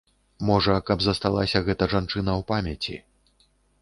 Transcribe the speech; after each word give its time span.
Можа, 0.49 0.77
каб 0.87 1.03
засталася 1.07 1.61
гэта 1.67 1.91
жанчына 1.93 2.31
ў 2.39 2.41
памяці. 2.51 2.95